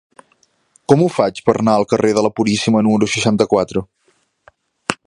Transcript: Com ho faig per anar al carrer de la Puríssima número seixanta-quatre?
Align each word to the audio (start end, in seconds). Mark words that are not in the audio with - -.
Com 0.91 1.03
ho 1.03 1.09
faig 1.17 1.41
per 1.49 1.55
anar 1.63 1.75
al 1.81 1.85
carrer 1.93 2.15
de 2.19 2.25
la 2.29 2.33
Puríssima 2.41 2.83
número 2.89 3.13
seixanta-quatre? 3.19 3.87